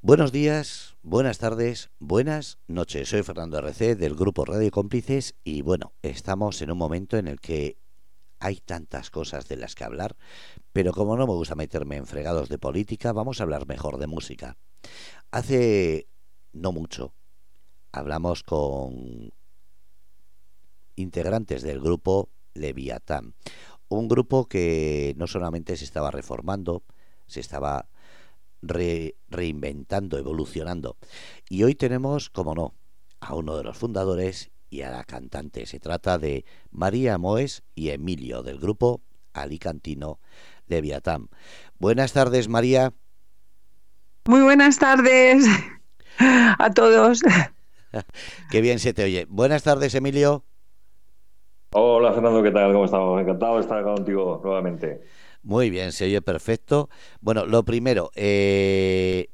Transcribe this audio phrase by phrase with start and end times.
[0.00, 3.08] Buenos días, buenas tardes, buenas noches.
[3.08, 7.40] Soy Fernando RC del grupo Radio Cómplices y bueno, estamos en un momento en el
[7.40, 7.78] que
[8.38, 10.16] hay tantas cosas de las que hablar,
[10.72, 14.06] pero como no me gusta meterme en fregados de política, vamos a hablar mejor de
[14.06, 14.56] música.
[15.32, 16.06] Hace
[16.52, 17.12] no mucho
[17.90, 19.32] hablamos con
[20.94, 23.34] integrantes del grupo Leviatán,
[23.88, 26.84] un grupo que no solamente se estaba reformando,
[27.26, 27.88] se estaba
[28.62, 30.96] reinventando, evolucionando.
[31.48, 32.74] Y hoy tenemos, como no,
[33.20, 35.66] a uno de los fundadores y a la cantante.
[35.66, 40.20] Se trata de María Moes y Emilio del grupo Alicantino
[40.66, 41.28] Leviatán.
[41.78, 42.92] Buenas tardes, María.
[44.26, 45.46] Muy buenas tardes
[46.18, 47.22] a todos.
[48.50, 49.26] Qué bien se te oye.
[49.28, 50.44] Buenas tardes, Emilio.
[51.72, 52.72] Hola, Fernando, ¿qué tal?
[52.72, 53.20] ¿Cómo estamos?
[53.20, 55.02] Encantado de estar contigo nuevamente.
[55.42, 56.88] Muy bien, se oye perfecto.
[57.20, 59.28] Bueno, lo primero, eh,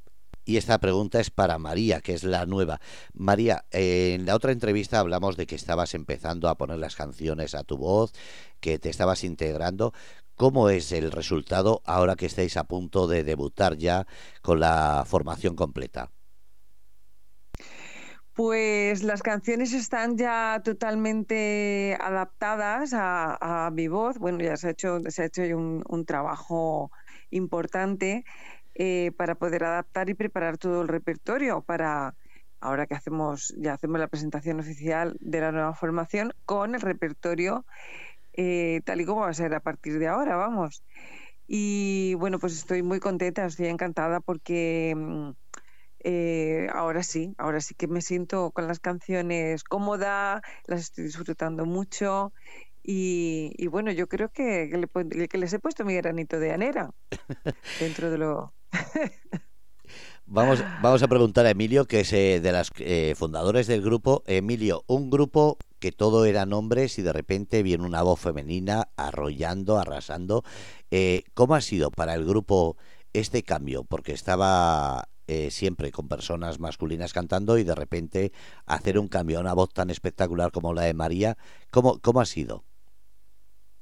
[0.45, 2.81] y esta pregunta es para María, que es la nueva.
[3.15, 7.65] María, en la otra entrevista hablamos de que estabas empezando a poner las canciones a
[7.65, 8.12] tu voz,
[8.61, 9.93] que te estabas integrando.
[10.37, 14.06] ¿Cómo es el resultado ahora que estáis a punto de debutar ya
[14.43, 16.11] con la formación completa?
[18.35, 24.19] Pues las canciones están ya totalmente adaptadas a, mi voz.
[24.19, 26.91] Bueno, ya se ha hecho, se ha hecho un, trabajo
[27.31, 28.25] importante
[28.75, 32.17] eh, para poder adaptar y preparar todo el repertorio para
[32.61, 37.65] ahora que hacemos, ya hacemos la presentación oficial de la nueva formación con el repertorio
[38.33, 40.83] eh, tal y como va a ser a partir de ahora, vamos.
[41.47, 45.31] Y bueno, pues estoy muy contenta, estoy encantada porque mm,
[46.06, 51.64] eh, ahora sí, ahora sí que me siento con las canciones cómoda, las estoy disfrutando
[51.64, 52.34] mucho
[52.83, 54.70] y, bueno, yo creo que,
[55.30, 56.91] que, les he puesto mi granito de anera
[57.80, 58.52] dentro de lo...
[60.27, 64.22] Vamos, vamos a preguntar a Emilio, que es eh, de las eh, fundadores del grupo.
[64.27, 69.78] Emilio, un grupo que todo eran hombres y de repente viene una voz femenina arrollando,
[69.78, 70.43] arrasando.
[71.34, 72.78] ¿Cómo ha sido para el grupo
[73.12, 73.84] este cambio?
[73.84, 78.33] Porque estaba eh, siempre con personas masculinas cantando y de repente
[78.67, 81.37] hacer un cambio a una voz tan espectacular como la de María,
[81.71, 82.65] ¿cómo, cómo ha sido?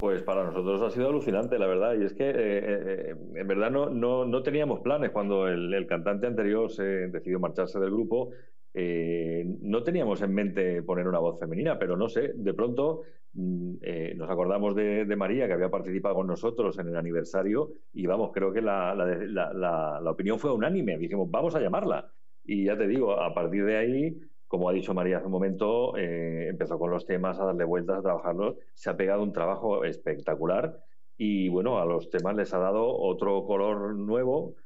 [0.03, 1.95] Pues para nosotros ha sido alucinante, la verdad.
[1.95, 5.87] Y es que, eh, eh, en verdad, no, no, no, teníamos planes cuando el, el,
[5.87, 8.31] cantante anterior se decidió marcharse del grupo.
[8.75, 13.03] No teníamos en mente poner una voz femenina, pero no sé, de pronto
[13.35, 18.07] Mm, eh, nos acordamos de, María, que había participado con nosotros en el aniversario, y
[18.07, 20.99] vamos, creo que la, opinión fue unánime.
[20.99, 22.13] Dijimos, vamos a llamarla.
[22.45, 25.97] Y ya te digo, a partir de ahí, como ha dicho María hace un momento,
[25.97, 28.57] eh, empezó con los temas, a darle vueltas, a trabajarlos.
[28.75, 30.79] Se ha pegado un trabajo espectacular
[31.17, 34.57] y bueno, a los temas les ha dado otro color nuevo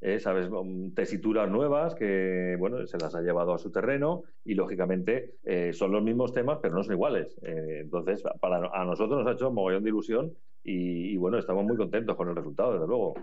[0.00, 0.48] eh, ¿sabes?
[0.94, 5.92] tesituras nuevas que, bueno, se las ha llevado a su terreno y, lógicamente, eh, son
[5.92, 7.36] los mismos temas, pero no son iguales.
[7.42, 11.64] Eh, entonces, para a nosotros nos ha hecho un mogollón de ilusión y, bueno, estamos
[11.64, 13.14] muy contentos con el resultado, desde luego.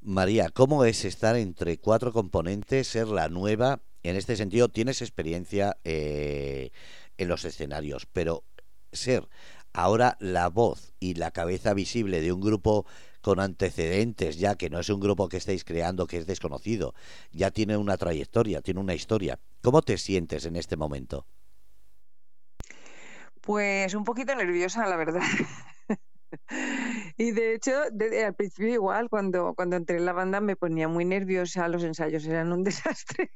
[0.00, 3.80] María, ¿cómo es estar entre cuatro componentes, ser la nueva?
[4.02, 6.70] En este sentido, tienes experiencia en
[7.28, 8.44] los escenarios, pero
[8.92, 9.28] ser
[9.72, 12.86] ahora la voz y la cabeza visible de un grupo
[13.24, 16.92] con antecedentes, ya que no es un grupo que estáis creando que es desconocido,
[17.32, 19.40] ya tiene una trayectoria, tiene una historia.
[19.62, 21.26] ¿Cómo te sientes en este momento?
[23.40, 25.22] Pues un poquito nerviosa, la verdad.
[27.16, 31.06] y de hecho, al principio igual, cuando, cuando entré en la banda me ponía muy
[31.06, 33.30] nerviosa, los ensayos eran un desastre,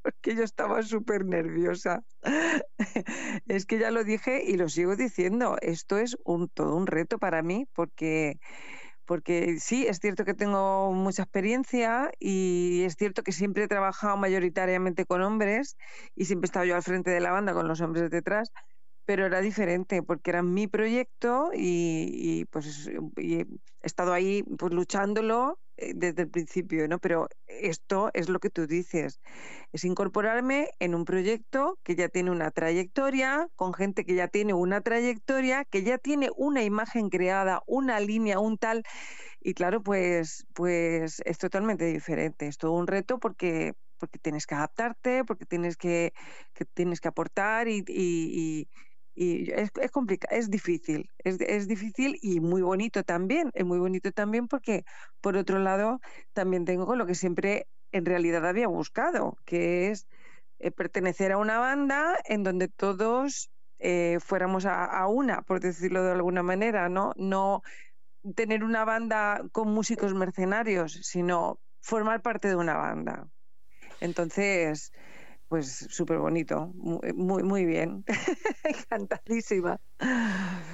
[0.00, 2.02] porque yo estaba súper nerviosa.
[3.46, 6.16] es que ya lo dije y lo sigo diciendo, esto es
[6.54, 8.38] todo un reto para mí, porque
[9.08, 14.18] porque sí, es cierto que tengo mucha experiencia y es cierto que siempre he trabajado
[14.18, 15.78] mayoritariamente con hombres
[16.14, 18.50] y siempre he estado yo al frente de la banda con los hombres detrás,
[19.06, 22.86] pero era diferente porque era mi proyecto y, pues
[23.16, 23.46] he
[23.82, 25.58] estado ahí pues luchándolo
[25.94, 26.98] desde el principio, ¿no?
[26.98, 29.20] Pero esto es lo que tú dices,
[29.72, 34.54] es incorporarme en un proyecto que ya tiene una trayectoria, con gente que ya tiene
[34.54, 38.82] una trayectoria, que ya tiene una imagen creada, una línea, un tal,
[39.40, 44.54] y claro, pues, pues es totalmente diferente, es todo un reto porque porque tienes que
[44.54, 46.12] adaptarte, porque tienes que,
[46.74, 48.68] tienes que aportar y, y
[49.18, 54.12] es, es complicado, es difícil, es, es, difícil y muy bonito también, es muy bonito
[54.12, 54.84] también porque
[55.20, 56.00] por otro lado
[56.32, 60.06] también tengo lo que siempre en realidad había buscado, que es
[60.60, 66.04] eh, pertenecer a una banda en donde todos eh, fuéramos a, a, una, por decirlo
[66.04, 67.12] de alguna manera, ¿no?
[67.16, 67.62] No
[68.34, 73.28] tener una banda con músicos mercenarios, sino formar parte de una banda.
[74.00, 74.92] Entonces,
[75.48, 78.04] pues súper bonito, muy, muy bien,
[78.64, 79.78] encantadísima.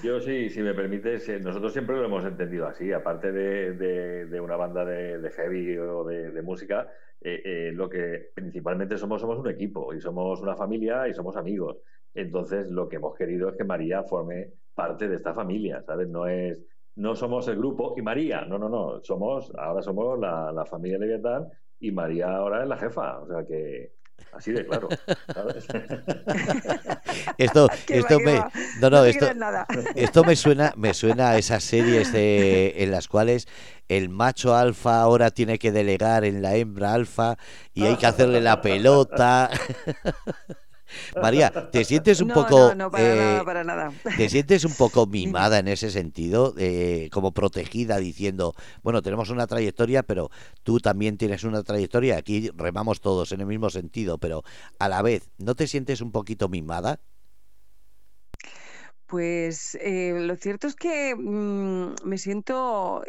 [0.02, 4.56] Yo sí, si me permites, eh, nosotros siempre lo hemos entendido así, aparte de, una
[4.56, 6.88] banda de, heavy o de, música,
[7.20, 11.36] eh, eh, lo que principalmente somos, somos un equipo y somos una familia y somos
[11.36, 11.78] amigos.
[12.12, 16.08] Entonces, lo que hemos querido es que María forme parte de esta familia, ¿sabes?
[16.08, 16.64] No es,
[16.96, 20.98] no somos el grupo y María, no, no, no, somos, ahora somos la, la familia
[20.98, 21.48] Leviatán
[21.78, 23.92] y María ahora es la jefa, o sea que
[24.34, 24.88] Así de claro.
[27.38, 28.44] esto, esto me,
[28.80, 29.30] no, no, esto,
[29.94, 33.46] esto me suena, me suena a esas series de, en las cuales
[33.88, 37.36] el macho alfa ahora tiene que delegar en la hembra alfa
[37.74, 39.50] y hay que hacerle la pelota.
[41.20, 42.74] María, ¿te sientes un poco...
[42.74, 43.92] No, para, nada, eh, para nada.
[44.16, 46.54] ¿Te sientes un poco mimada en ese sentido?
[46.58, 50.30] Eh, como protegida diciendo, bueno, tenemos una trayectoria, pero
[50.62, 54.42] tú también tienes una trayectoria, aquí remamos todos en el mismo sentido, pero
[54.78, 57.00] a la vez, ¿no te sientes un poquito mimada?
[59.06, 63.02] Pues eh, lo cierto es que mm, me siento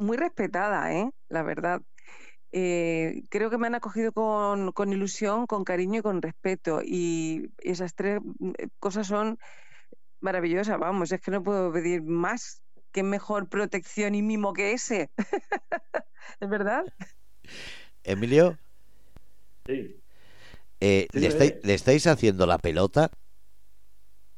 [0.00, 1.10] muy respetada, ¿eh?
[1.28, 1.82] la verdad.
[2.52, 6.82] Eh, creo que me han acogido con, con, ilusión, con cariño y con respeto.
[6.84, 9.38] Y esas tres mm, eh, cosas son
[10.20, 12.62] maravillosas, vamos, es que no puedo pedir más.
[12.92, 15.10] ¿Qué mejor protección y mimo que ese?
[16.40, 16.84] ¿Es verdad?
[18.02, 18.58] Emilio.
[19.66, 20.00] Sí.
[20.80, 23.10] Eh, ¿le, estáis, haciendo la pelota?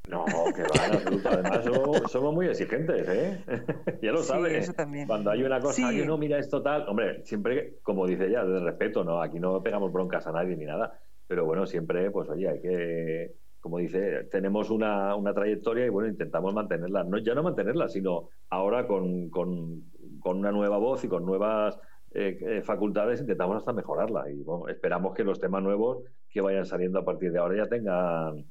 [0.08, 3.44] No, que va, en Además, somos, muy exigentes, ¿eh?
[4.02, 4.72] ya lo sabes.
[5.06, 8.60] Cuando hay una cosa que no mira esto tal, hombre, siempre, como dice ella, de
[8.60, 9.22] respeto, ¿no?
[9.22, 10.98] Aquí no pegamos broncas a nadie ni nada.
[11.28, 16.08] Pero bueno, siempre, pues oye, hay que, como dice, tenemos una, una trayectoria y bueno,
[16.08, 17.04] intentamos mantenerla.
[17.04, 19.84] No, ya no mantenerla, sino ahora con, con,
[20.18, 21.78] con una nueva voz y con nuevas
[22.14, 24.30] eh, eh, facultades intentamos hasta mejorarla.
[24.30, 27.68] Y bueno, esperamos que los temas nuevos que vayan saliendo a partir de ahora ya
[27.68, 28.44] tengan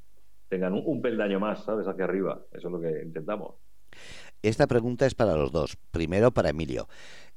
[0.51, 1.87] tengan un, peldaño más, ¿sabes?
[1.87, 2.41] Hacia arriba.
[2.51, 3.55] Eso es lo que intentamos.
[4.41, 5.77] Esta pregunta es para los dos.
[5.91, 6.89] Primero para Emilio.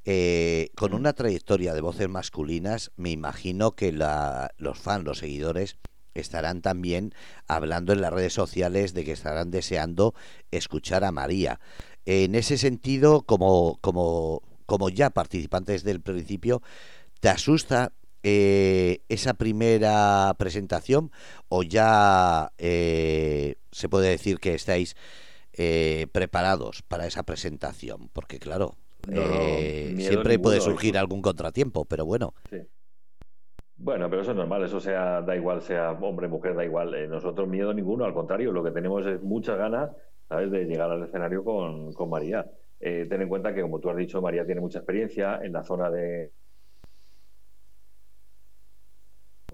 [0.03, 5.77] Eh, con una trayectoria de voces masculinas, me imagino que los fans, los seguidores,
[6.13, 7.13] estarán también
[7.47, 10.13] hablando en las redes sociales de que estarán deseando
[10.51, 11.61] escuchar a María.
[12.05, 16.61] En ese sentido, como, como, como ya participantes del principio,
[17.21, 17.93] ¿te asusta
[18.27, 21.11] eh, esa primera presentación
[21.47, 24.95] o ya eh, se puede decir que estáis
[25.53, 28.09] eh, preparados para esa presentación?
[28.13, 28.77] Porque claro,
[29.99, 32.33] siempre puede surgir algún contratiempo, pero bueno.
[33.77, 37.07] Bueno, pero eso es normal, eso sea, da igual, sea hombre, mujer, da igual.
[37.07, 39.91] nosotros miedo ninguno, al contrario, lo que tenemos es muchas ganas,
[40.27, 42.49] ¿sabes?, de llegar al escenario con, con María.
[42.79, 45.91] ten en cuenta que, como tú has dicho, María tiene mucha experiencia en la zona
[45.91, 46.31] de,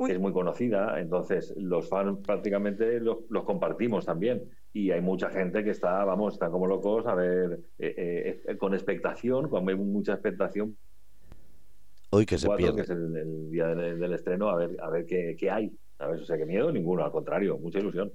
[0.09, 4.43] es muy conocida, entonces los fans prácticamente los, compartimos también.
[4.73, 8.73] Y hay mucha gente que está, vamos, están como locos a ver, eh, eh, con
[8.73, 10.77] expectación, con mucha expectación.
[12.09, 12.75] Hoy que se pierde.
[12.75, 15.77] Que es el, día del, estreno, a ver, a ver qué, qué hay.
[15.97, 16.21] ¿sabes?
[16.21, 18.11] O sea, que miedo ninguno, al contrario, mucha ilusión.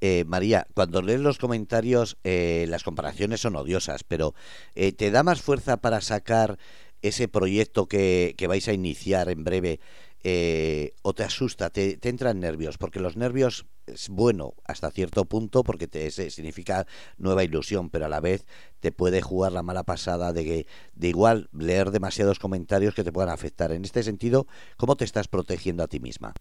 [0.00, 4.34] Eh, María, cuando lees los comentarios, las comparaciones son odiosas, pero
[4.74, 6.58] ¿te da más fuerza para sacar
[7.02, 9.80] ese proyecto que, que vais a iniciar en breve
[10.22, 15.62] eh, o te asusta, te, entran nervios, porque los nervios es bueno hasta cierto punto
[15.62, 16.86] porque te significa
[17.16, 18.46] nueva ilusión, pero a la vez
[18.80, 23.12] te puede jugar la mala pasada de que de igual leer demasiados comentarios que te
[23.12, 23.70] puedan afectar.
[23.72, 26.34] En este sentido, ¿cómo te estás protegiendo a ti misma?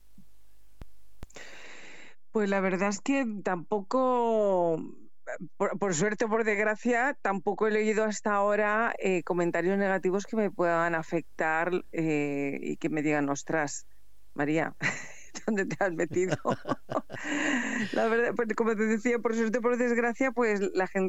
[2.31, 4.81] Pues la verdad es que tampoco
[5.57, 10.51] por, suerte o por desgracia, tampoco he leído hasta ahora eh, comentarios negativos que me
[10.51, 13.87] puedan afectar eh, y que me digan, ostras,
[14.33, 14.75] María,
[15.45, 16.37] ¿dónde te has metido?
[17.93, 20.61] la verdad, pues, como te decía, por suerte o por desgracia, pues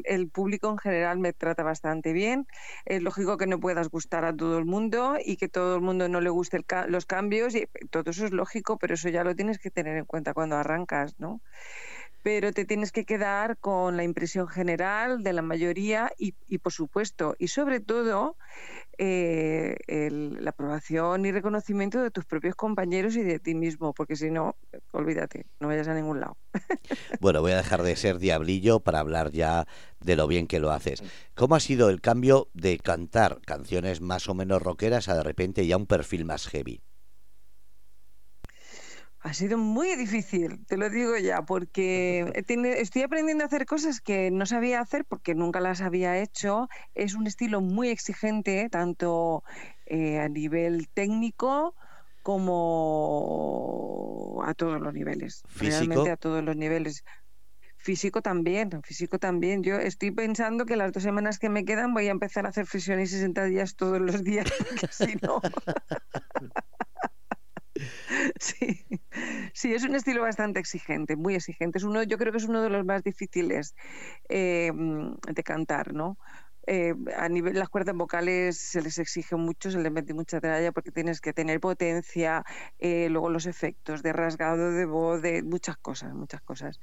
[0.05, 2.47] el público en general me trata bastante bien.
[2.85, 6.09] Es lógico que no puedas gustar a todo el mundo y que todo el mundo
[6.09, 9.59] no le guste los cambios, y todo eso es lógico, pero eso ya lo tienes
[9.59, 11.41] que tener en cuenta cuando arrancas, ¿no?
[12.23, 17.35] Pero te tienes que quedar con la impresión general de la mayoría y, por supuesto,
[17.39, 18.37] y sobre todo,
[18.97, 24.29] eh, la aprobación y reconocimiento de tus propios compañeros y de ti mismo, porque si
[24.29, 24.57] no,
[24.91, 26.37] olvídate, no vayas a ningún lado.
[27.21, 29.65] Bueno, voy a dejar de ser diablillo para hablar ya
[29.99, 31.03] de lo bien que lo haces.
[31.35, 35.65] ¿Cómo ha sido el cambio de cantar canciones más o menos rockeras a de repente
[35.65, 36.81] ya un perfil más heavy?
[39.27, 44.31] Ha sido muy difícil, te lo digo ya, porque estoy aprendiendo a hacer cosas que
[44.31, 46.69] no sabía hacer porque nunca las había hecho.
[46.95, 49.43] Es un estilo muy exigente, tanto
[49.85, 51.75] eh, a nivel técnico
[52.23, 53.21] como
[54.45, 55.43] a todos los niveles.
[55.49, 55.77] ¿Físico?
[55.77, 57.03] Realmente a todos los niveles.
[57.75, 59.61] Físico también, físico también.
[59.61, 62.65] Yo estoy pensando que las dos semanas que me quedan voy a empezar a hacer
[62.65, 65.41] flexiones y sentadillas todos los días, porque si no.
[68.39, 68.85] Sí,
[69.53, 71.77] sí, es un estilo bastante exigente, muy exigente.
[71.77, 73.75] Es uno, yo creo que es uno de los más difíciles
[74.29, 76.17] eh, de cantar, ¿no?
[76.69, 80.73] Eh, a nivel las cuerdas vocales se les exige mucho, se les mete mucha tralla
[80.73, 82.43] porque tienes que tener potencia,
[82.77, 86.79] eh, luego los efectos de rasgado de voz, de muchas cosas, muchas cosas.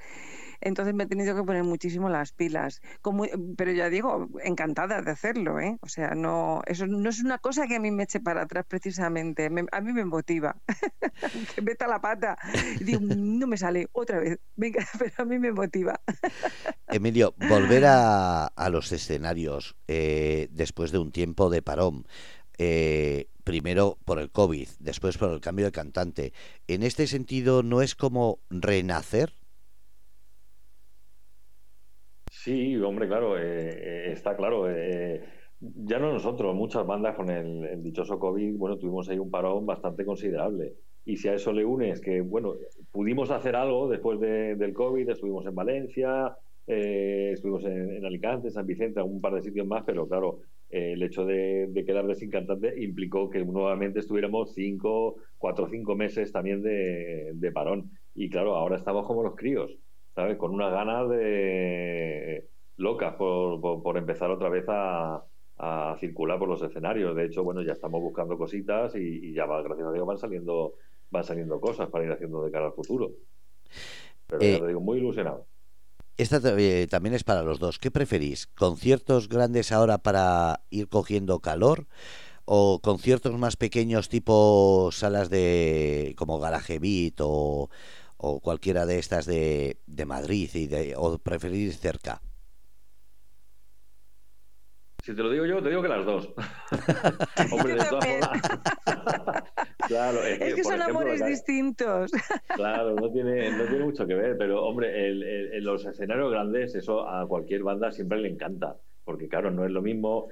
[0.65, 2.81] Entonces me he tenido que poner muchísimo las pilas.
[3.03, 3.25] Como,
[3.57, 5.77] pero ya digo, encantada de hacerlo, ¿eh?
[5.83, 8.65] O sea, no, eso no es una cosa que a mí me eche para atrás
[8.69, 9.51] precisamente.
[9.51, 10.57] Me- a mí me motiva.
[11.55, 12.37] que meta la pata.
[12.81, 14.39] Y digo, no me sale otra vez.
[14.57, 16.01] Venga, pero a mí me motiva.
[16.89, 22.07] Emilio, volver a, a los escenarios eh, después de un tiempo de parón,
[22.59, 26.33] eh, primero por el COVID, después por el cambio de cantante,
[26.69, 29.35] en este sentido, ¿no es como renacer?
[32.45, 34.69] Sí, hombre, claro, eh, eh, está claro.
[34.71, 35.23] eh,
[35.61, 39.65] ya no nosotros, muchas bandas con el, el dichoso COVID, bueno, tuvimos ahí un parón
[39.65, 40.75] bastante considerable.
[41.07, 42.55] Y si a eso le unes que, bueno,
[42.91, 46.37] pudimos hacer algo después de- del COVID, estuvimos en Valencia,
[46.67, 50.93] eh, estuvimos en, en Alicante, San Vicente, un par de sitios más, pero claro, eh,
[50.93, 55.95] el hecho de, de quedar sin cantante implicó que nuevamente estuviéramos cinco, cuatro o cinco
[55.97, 57.91] meses también de, de parón.
[58.15, 59.79] Y claro, ahora estamos como los críos.
[60.15, 60.37] ¿Sabes?
[60.39, 65.25] Con unas ganas de locas por, por, por empezar otra vez a,
[65.59, 67.15] a circular por los escenarios.
[67.17, 68.99] De hecho, bueno, ya estamos buscando cositas y,
[69.31, 70.75] y ya va, gracias a Dios van saliendo,
[71.11, 73.13] van saliendo cosas para ir haciendo de cara al futuro.
[74.27, 75.49] Pero Eh, ya te digo, muy ilusionado.
[76.17, 77.79] Esta eh, también es para los dos.
[77.81, 78.47] ¿Qué preferís?
[78.47, 81.89] ¿Conciertos grandes ahora para ir cogiendo calor?
[82.47, 87.71] ¿O conciertos más pequeños tipo salas de como Garage Beat o,
[88.27, 92.23] o cualquiera de estas de, de Madrid y de, o preferís cerca?
[95.03, 96.33] Si te lo digo yo, te digo que las dos.
[97.53, 98.41] Hombre, de todas formas.
[99.87, 102.11] claro, es que, Es que por son ejemplo, amores distintos.
[102.55, 106.31] Claro, no tiene, no tiene mucho que ver, pero hombre, el- el- en los escenarios
[106.31, 110.29] grandes eso a cualquier banda siempre le encanta, porque claro, no es lo mismo,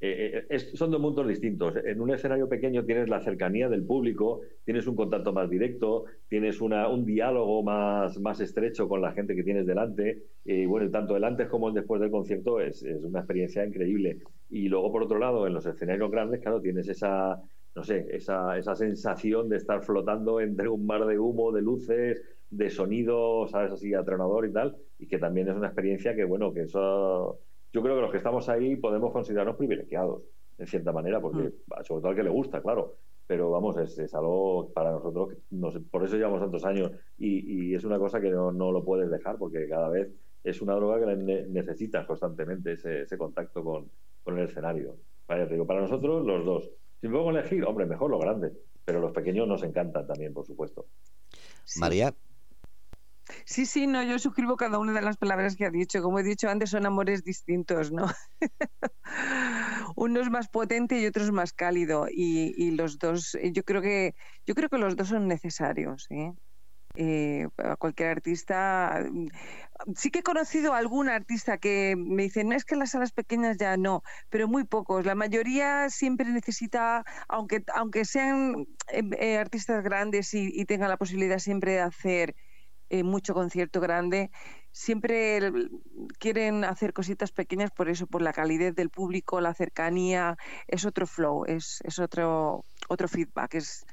[0.00, 1.74] eh, eh, son dos mundos distintos.
[1.84, 6.60] En un escenario pequeño tienes la cercanía del público, tienes un contacto más directo, tienes
[6.60, 11.16] una, un diálogo más, más estrecho con la gente que tienes delante, y bueno, tanto
[11.16, 14.18] el antes como el después del concierto es, es una experiencia increíble.
[14.50, 17.40] Y luego, por otro lado, en los escenarios grandes, claro, tienes esa
[17.76, 22.22] no sé, esa, esa sensación de estar flotando entre un mar de humo, de luces,
[22.48, 23.70] de sonido, ¿sabes?
[23.70, 27.40] Así atronador y tal, y que también es una experiencia que, bueno, que eso,
[27.76, 30.22] yo creo que los que estamos ahí podemos considerarnos privilegiados,
[30.56, 31.52] en cierta manera, porque,
[31.82, 35.36] sobre todo al que le gusta, claro, pero vamos, es, es algo para nosotros, que
[35.50, 38.72] no sé, por eso llevamos tantos años, y, y es una cosa que no, no
[38.72, 40.08] lo puedes dejar, porque cada vez
[40.42, 43.90] es una droga que ne- necesitas constantemente, ese, ese contacto con,
[44.22, 44.96] con el escenario.
[45.50, 46.70] Digo, para nosotros los dos.
[47.00, 48.52] Si me pongo a elegir, hombre, mejor los grandes,
[48.84, 50.86] pero los pequeños nos encantan también, por supuesto.
[51.64, 51.80] Sí.
[51.80, 52.14] María,
[53.44, 56.02] Sí, sí, no, yo suscribo cada una de las palabras que ha dicho.
[56.02, 58.06] Como he dicho antes, son amores distintos, ¿no?
[59.96, 62.06] Uno es más potente y otro es más cálido.
[62.10, 64.14] Y, y los dos, eh, yo creo que,
[64.46, 66.32] yo creo que los dos son necesarios, ¿eh?
[66.96, 69.04] Eh, a cualquier artista.
[69.10, 69.28] mm,
[69.96, 72.90] Sí que he conocido a algún artista que me dice, no es que en las
[72.92, 75.04] salas pequeñas ya no, pero muy pocos.
[75.06, 81.72] La mayoría siempre necesita, aunque, aunque sean eh, artistas grandes y tengan la posibilidad siempre
[81.72, 82.34] de hacer
[82.90, 84.30] eh, mucho concierto grande,
[84.72, 85.50] siempre
[86.18, 91.06] quieren hacer cositas pequeñas por eso, por la calidez del público, la cercanía, es otro
[91.06, 93.84] flow, es, es otro, otro feedback, es,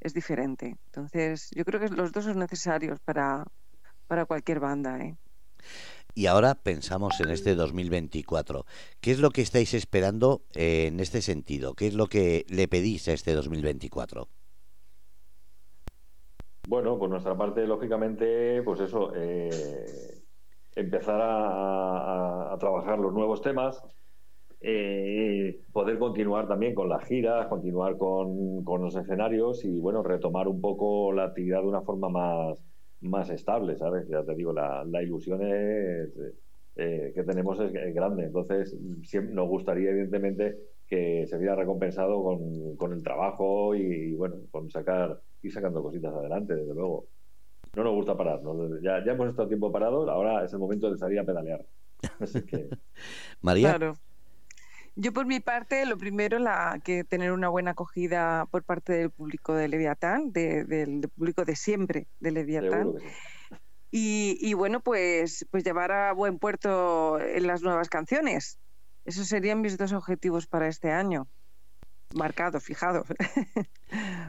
[0.00, 0.76] es diferente.
[0.86, 3.44] Entonces, yo creo que los dos son necesarios para,
[4.06, 4.98] para cualquier banda.
[4.98, 5.16] ¿eh?
[6.14, 8.66] y ahora pensamos en este 2024.
[9.00, 11.74] ¿Qué es lo que estáis esperando eh, en este sentido?
[11.74, 14.28] ¿Qué es lo que le pedís a este 2024?
[16.68, 19.50] Bueno, por nuestra parte, lógicamente, pues eso, eh,
[20.76, 23.82] empezar a, trabajar los nuevos temas,
[24.60, 30.46] eh, poder continuar también con las giras, continuar con, con los escenarios y, bueno, retomar
[30.48, 32.64] un poco la actividad de una forma más,
[33.00, 34.08] más estable, ¿sabes?
[34.08, 36.10] Ya te digo, la, la ilusión es,
[36.76, 38.26] eh, que tenemos es, grande.
[38.26, 44.36] Entonces, siempre nos gustaría, evidentemente, que se viera recompensado con, con el trabajo y, bueno,
[44.50, 47.08] con sacar, ir sacando cositas adelante, desde luego.
[47.74, 48.80] No nos gusta parar, ¿no?
[48.80, 51.64] ya, ya hemos estado tiempo parados, ahora es el momento de salir a pedalear.
[52.20, 52.68] Así que,
[53.40, 53.96] María, Claro.
[54.94, 59.10] Yo por mi parte, lo primero, la que tener una buena acogida por parte del
[59.10, 62.92] público de Leviatán, del público de siempre de Leviatán.
[63.90, 68.58] Y, y, bueno, pues, pues llevar a buen puerto en las nuevas canciones.
[69.06, 71.26] Esos serían mis dos objetivos para este año
[72.14, 73.04] marcado, fijado.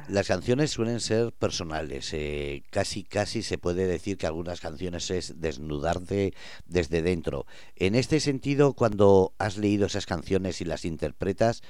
[0.07, 2.13] Las canciones suelen ser personales.
[2.13, 6.33] Eh, casi, casi se puede decir que algunas canciones es desnudarte
[6.65, 7.45] desde dentro.
[7.75, 11.61] En este sentido, cuando has leído esas canciones y las interpretas,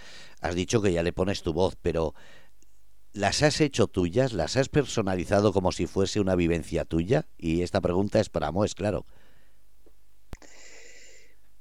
[0.42, 2.14] has dicho que ya le pones tu voz, pero
[3.12, 4.34] ¿las has hecho tuyas?
[4.34, 7.28] ¿Las has personalizado como si fuese una vivencia tuya?
[7.38, 9.06] Y esta pregunta es para Moes, claro.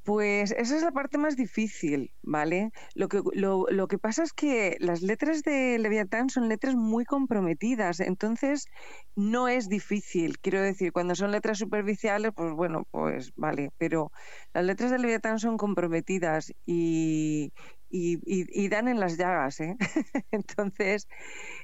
[0.05, 2.71] Pues esa es la parte más difícil, ¿vale?
[2.95, 7.05] Lo que, lo, lo que pasa es que las letras de Leviatán son letras muy
[7.05, 8.67] comprometidas, entonces
[9.15, 10.39] no es difícil.
[10.41, 14.11] Quiero decir, cuando son letras superficiales, pues bueno, pues vale, pero
[14.53, 17.53] las letras de Leviatán son comprometidas y,
[17.89, 19.77] y, dan en las llagas, ¿eh?
[20.33, 21.07] entonces,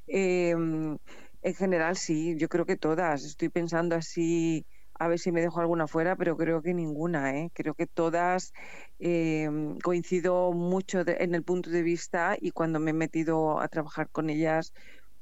[0.06, 0.96] em,
[1.42, 3.24] en general sí, yo creo que todas.
[3.24, 4.64] Estoy pensando así
[4.98, 7.36] a ver si me dejo alguna fuera, pero creo que ninguna.
[7.38, 7.50] ¿eh?
[7.54, 8.52] Creo que todas
[8.98, 9.48] eh,
[9.82, 14.28] coincido mucho en el punto de vista y cuando me he metido a trabajar con
[14.28, 14.72] ellas,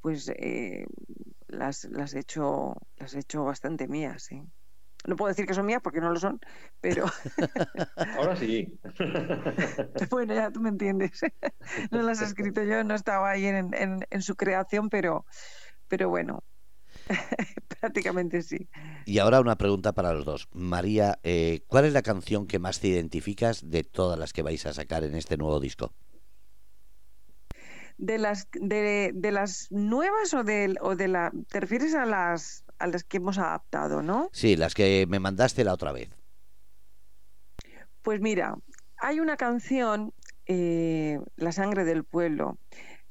[0.01, 0.87] pues eh,
[1.49, 4.33] las, las, he hecho, las he hecho bastante mías.
[4.33, 4.43] ¿eh?
[5.07, 6.41] No puedo decir que son mías porque no lo son,
[6.81, 7.05] pero...
[8.19, 8.79] Ahora sí.
[10.11, 11.21] bueno, ya tú me entiendes.
[11.91, 15.27] no las he escrito yo, no estaba ahí en, en, en su creación, pero,
[15.89, 16.43] pero bueno,
[17.81, 18.69] Prácticamente sí.
[19.05, 20.49] Y ahora una pregunta para los dos.
[20.53, 24.65] María, eh, ¿cuál es la canción que más te identificas de todas las que vais
[24.67, 25.93] a sacar en este nuevo disco?
[27.99, 31.33] De las, de, las nuevas o de, o de la...
[31.49, 34.29] ¿Te refieres a las, a las que hemos adaptado, no?
[34.33, 36.11] Sí, las que me mandaste la otra vez.
[38.03, 38.57] Pues mira,
[38.99, 40.13] hay una canción,
[40.47, 42.59] eh, La sangre del pueblo,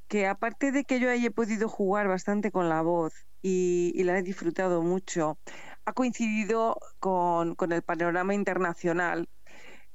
[0.07, 4.23] que aparte de que yo haya podido jugar bastante con la voz y, la he
[4.23, 5.37] disfrutado mucho.
[5.85, 9.29] Ha coincidido con, el panorama internacional,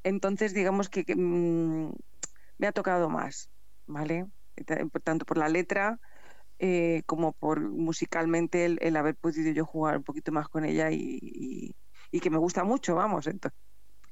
[0.05, 1.93] entonces digamos que, mm,
[2.59, 3.51] me ha tocado más,
[3.87, 4.27] ¿vale?
[5.03, 5.99] Tanto por la letra
[6.59, 11.75] eh, como por musicalmente el, haber podido yo jugar un poquito más con ella y,
[12.13, 13.29] y que me gusta mucho, vamos.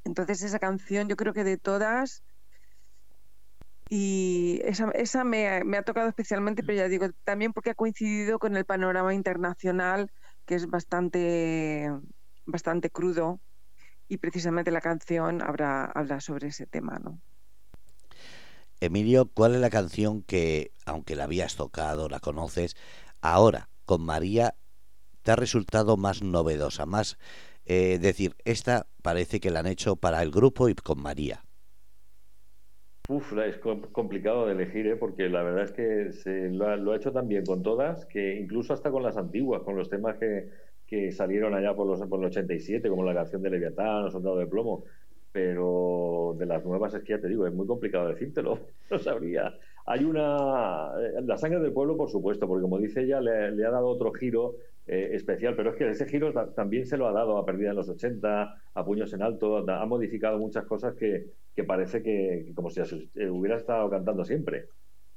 [0.05, 2.25] Entonces esa canción yo creo que de todas
[3.89, 8.57] y esa, esa me, ha tocado especialmente, pero ya digo, también porque ha coincidido con
[8.57, 10.11] el panorama internacional,
[10.45, 11.91] que es bastante,
[12.45, 13.41] bastante crudo,
[14.07, 17.21] y precisamente la canción habla, habla sobre ese tema, ¿no?
[18.81, 22.77] Emilio, ¿cuál es la canción que, aunque la habías tocado, la conoces,
[23.21, 24.55] ahora con María
[25.23, 27.19] te ha resultado más novedosa, más
[27.65, 31.45] eh, decir, esta parece que la han hecho para el grupo y con María?
[33.11, 34.97] Uf, es complicado de elegir, ¿eh?
[34.97, 38.75] porque la verdad es que se lo, ha, hecho tan bien con todas que incluso
[38.75, 40.51] hasta con las antiguas, con los temas que,
[40.87, 44.37] que salieron allá por los, por el 87, como la canción de Leviatán o Soldado
[44.37, 44.85] de Plomo.
[45.33, 49.59] Pero de las nuevas es que ya te digo, es muy complicado decírtelo, no sabría.
[49.91, 50.93] Hay una.
[51.01, 54.13] Eh, la sangre del pueblo, por supuesto, porque como dice ella, le, ha dado otro
[54.13, 57.71] giro eh, especial, pero es que ese giro también se lo ha dado a Perdida
[57.71, 62.53] en los 80, a Puños en Alto, ha modificado muchas cosas que, que parece que,
[62.55, 64.67] como si eh, hubiera estado cantando siempre,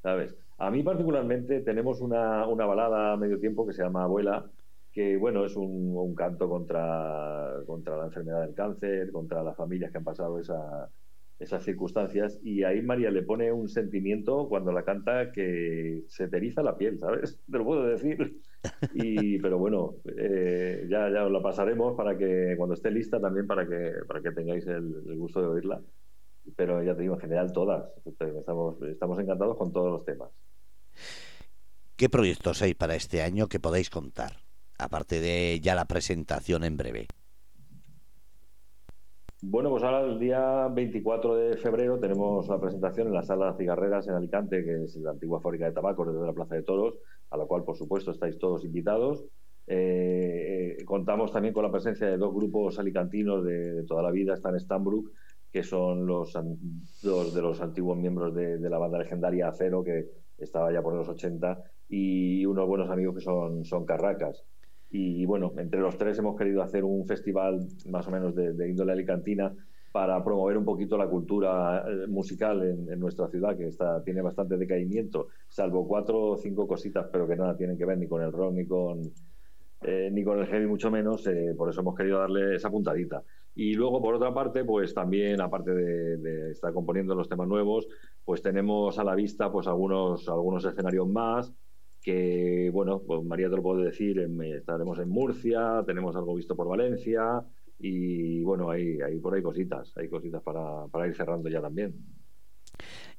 [0.01, 0.37] ¿sabes?
[0.57, 4.49] A mí particularmente tenemos una, una balada a medio tiempo que se llama Abuela,
[4.93, 9.91] que bueno, es un, un, canto contra, contra la enfermedad del cáncer, contra las familias
[9.91, 10.89] que han pasado esa,
[11.41, 16.39] esas circunstancias y ahí María le pone un sentimiento cuando la canta que se te
[16.61, 17.39] la piel, ¿sabes?
[17.51, 18.39] Te lo puedo decir.
[18.93, 23.47] Y, pero bueno, eh, ya, ya os la pasaremos para que cuando esté lista también
[23.47, 25.81] para que, para que tengáis el, gusto de oírla.
[26.55, 27.91] Pero ya te digo, en general todas.
[28.05, 30.29] Estamos, estamos encantados con todos los temas.
[31.95, 34.33] ¿Qué proyectos hay para este año que podáis contar?
[34.77, 37.07] Aparte de ya la presentación en breve.
[39.43, 44.07] Bueno, pues ahora el día 24 de febrero tenemos la presentación en la sala Cigarreras
[44.07, 46.99] en Alicante, que es la antigua fábrica de tabaco desde la Plaza de Toros,
[47.31, 49.25] a la cual, por supuesto, estáis todos invitados.
[49.65, 54.35] Eh, eh, contamos también con la presencia de dos grupos alicantinos de, toda la vida,
[54.35, 55.11] están Stanbrook,
[55.51, 56.33] que son los
[57.01, 60.05] dos de los antiguos miembros de, de, la banda legendaria Acero, que
[60.37, 64.45] estaba ya por los 80, y unos buenos amigos que son, son Carracas.
[64.91, 68.91] Y bueno, entre los tres hemos querido hacer un festival más o menos de, índole
[68.91, 69.53] alicantina
[69.91, 74.57] para promover un poquito la cultura eh, musical en, nuestra ciudad, que está, tiene bastante
[74.57, 78.31] decaimiento, salvo cuatro o cinco cositas, pero que nada tienen que ver ni con el
[78.31, 79.01] rock ni con,
[79.81, 81.25] eh, ni con el heavy, mucho menos.
[81.27, 83.23] Eh, por eso hemos querido darle esa puntadita.
[83.55, 87.87] Y luego, por otra parte, pues también, aparte de, estar componiendo los temas nuevos,
[88.23, 91.53] pues tenemos a la vista pues algunos, algunos escenarios más
[92.01, 96.67] que, bueno, pues María te lo puedo decir, estaremos en Murcia, tenemos algo visto por
[96.67, 97.43] Valencia
[97.79, 101.93] y, bueno, hay, hay por ahí cositas, hay cositas para, para ir cerrando ya también.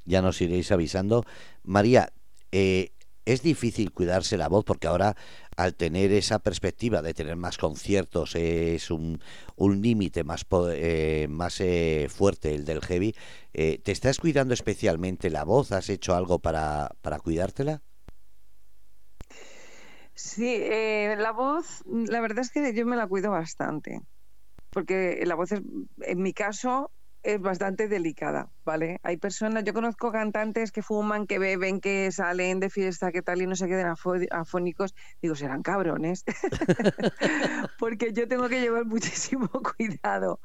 [0.04, 1.24] Ya nos iréis avisando.
[1.62, 2.12] María,
[2.50, 2.90] eh,
[3.24, 5.16] es difícil cuidarse la voz porque ahora
[5.56, 9.20] al tener esa perspectiva de tener más conciertos es un,
[9.56, 13.14] un límite más, eh, más eh, fuerte el del heavy.
[13.52, 15.72] Eh, ¿Te estás cuidando especialmente la voz?
[15.72, 17.82] ¿Has hecho algo para, para cuidártela?
[20.24, 20.56] Sí,
[21.18, 24.00] la voz, la verdad es que yo me la cuido bastante,
[24.70, 25.62] porque la voz es,
[26.00, 26.92] en mi caso,
[27.24, 29.00] es bastante delicada, ¿vale?
[29.02, 33.42] Hay personas, yo conozco cantantes que fuman, que beben, que salen de fiesta, que tal
[33.42, 33.88] y no se queden
[34.30, 34.94] afónicos.
[35.20, 36.24] Digo, serán cabrones.
[37.80, 40.40] Porque yo tengo que llevar muchísimo cuidado.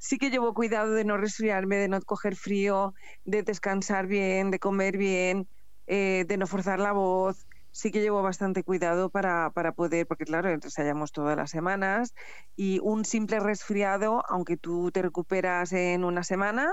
[0.00, 2.92] Sí que llevo cuidado de no resfriarme, de no coger frío,
[3.24, 5.48] de descansar bien, de comer bien,
[5.86, 10.24] eh, de no forzar la voz sí que llevo bastante cuidado para, para poder, porque
[10.24, 12.14] claro, ensayamos todas las semanas
[12.56, 16.72] y un simple resfriado, aunque tú te recuperas en una semana,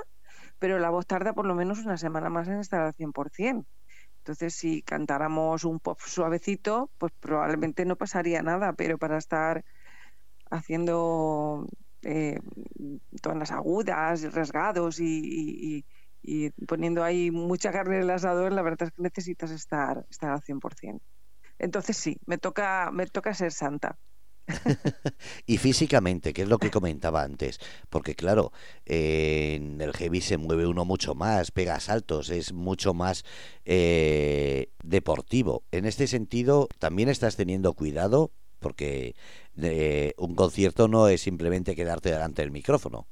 [0.60, 3.66] pero la voz tarda por lo menos una semana más en estar al 100%.
[4.20, 9.66] Entonces, si cantáramos un pop suavecito, pues probablemente no pasaría nada, pero para estar
[10.50, 11.68] haciendo
[12.04, 12.40] eh,
[13.22, 15.20] todas las agudas, rasgados y,
[15.80, 15.86] y
[16.68, 20.42] poniendo ahí mucha carne en el asador, la verdad es que necesitas estar, estar al
[20.42, 21.00] 100%.
[21.60, 23.98] Entonces sí, me toca, me toca ser santa.
[25.46, 27.60] y físicamente, que es lo que comentaba antes,
[27.90, 28.52] porque claro,
[28.86, 33.24] en el heavy se mueve uno mucho más, pega saltos, es mucho más
[33.66, 35.64] eh, deportivo.
[35.72, 39.16] En este sentido, también estás teniendo cuidado, porque
[39.62, 43.08] eh, un concierto no es simplemente quedarte delante del micrófono.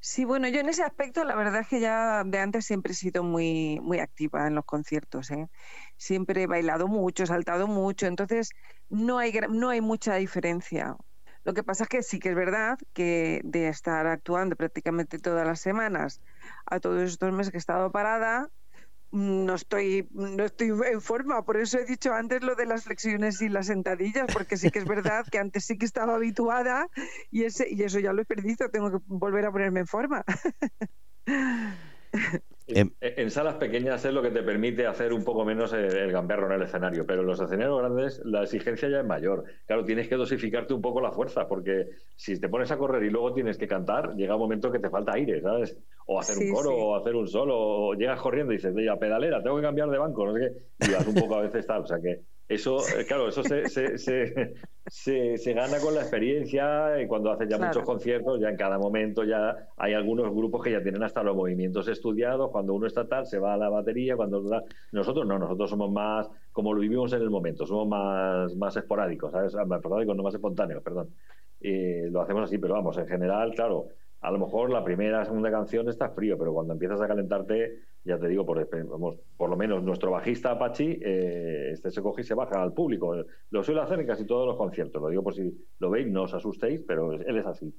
[0.00, 2.94] Sí, bueno, yo en ese aspecto la verdad es que ya de antes siempre he
[2.96, 5.30] sido muy, muy activa en los conciertos.
[5.30, 5.48] ¿eh?
[5.96, 8.50] Siempre he bailado mucho, he saltado mucho, entonces
[8.88, 10.96] no hay, no hay mucha diferencia.
[11.44, 15.46] Lo que pasa es que sí que es verdad que de estar actuando prácticamente todas
[15.46, 16.20] las semanas
[16.66, 18.48] a todos estos meses que he estado parada,
[19.10, 23.40] no estoy, no estoy en forma, por eso he dicho antes lo de las flexiones
[23.40, 26.88] y las sentadillas, porque sí que es verdad que antes sí que estaba habituada
[27.30, 30.24] y, ese, y eso ya lo he perdido, tengo que volver a ponerme en forma.
[32.68, 36.46] En, en, salas pequeñas es lo que te permite hacer un poco menos el, gamberro
[36.46, 39.44] en el escenario, pero en los escenarios grandes la exigencia ya es mayor.
[39.66, 43.10] Claro, tienes que dosificarte un poco la fuerza, porque si te pones a correr y
[43.10, 45.78] luego tienes que cantar, llega un momento que te falta aire, ¿sabes?
[46.06, 49.42] O hacer un coro, o hacer un solo, o llegas corriendo y dices, a pedalera,
[49.42, 51.82] tengo que cambiar de banco, no sé qué, y vas un poco a veces tal.
[51.82, 57.00] O sea que eso, eh, claro, eso se, se, se, se, gana con la experiencia
[57.00, 60.72] y cuando haces ya muchos conciertos, ya en cada momento ya hay algunos grupos que
[60.72, 64.16] ya tienen hasta los movimientos estudiados, cuando uno está tal, se va a la batería,
[64.16, 64.42] cuando
[64.92, 69.30] nosotros no, nosotros somos más como lo vivimos en el momento, somos más, más esporádicos,
[69.30, 69.54] ¿sabes?
[69.54, 71.14] Ah, más esporádicos, no más espontáneos, perdón.
[71.60, 73.88] Y lo hacemos así, pero vamos, en general, claro,
[74.20, 78.18] a lo mejor la primera, segunda canción está frío, pero cuando empiezas a calentarte ya
[78.18, 82.24] te digo, por, vamos, por lo menos nuestro bajista Apache, eh, este se coge y
[82.24, 83.14] se baja al público.
[83.50, 85.00] Lo suele hacer en casi todos los conciertos.
[85.00, 87.72] Lo digo por si lo veis, no os asustéis, pero él es así.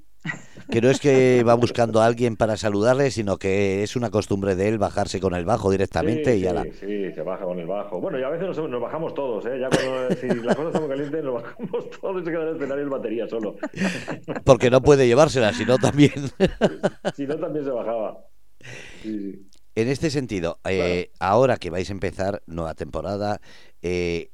[0.69, 4.55] Que no es que va buscando a alguien para saludarle, sino que es una costumbre
[4.55, 6.63] de él bajarse con el bajo directamente y ya la...
[6.63, 7.99] Sí, se baja con el bajo.
[7.99, 9.59] Bueno, y a veces nos, bajamos todos, ¿eh?
[9.59, 12.47] Ya cuando si la cosa está muy caliente, nos bajamos todos y se queda en
[12.49, 13.55] el escenario el batería solo.
[14.45, 16.11] Porque no puede llevársela, si no también.
[17.15, 18.19] si no, también se bajaba.
[19.01, 19.48] Sí, sí.
[19.79, 23.39] En este sentido, eh, ahora que vais a empezar nueva temporada,
[23.81, 24.29] eh,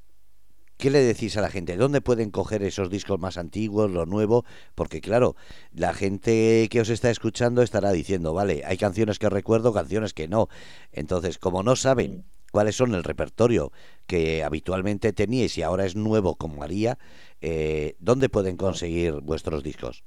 [0.77, 1.77] ¿qué le decís a la gente?
[1.77, 4.43] ¿Dónde pueden coger esos discos más antiguos, lo nuevo?
[4.73, 5.35] Porque claro,
[5.71, 10.27] la gente que os está escuchando estará diciendo, vale, hay canciones que recuerdo, canciones que
[10.27, 10.49] no.
[10.91, 13.71] Entonces, como no saben cuáles son el repertorio
[14.07, 16.97] que habitualmente teníais y ahora es nuevo como María,
[17.41, 20.03] eh, ¿dónde pueden conseguir vuestros discos?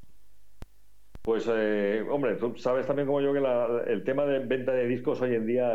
[1.29, 5.21] Pues, eh, hombre, tú sabes también como yo que el tema de venta de discos
[5.21, 5.75] hoy en día